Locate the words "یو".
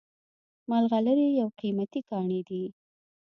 1.39-1.47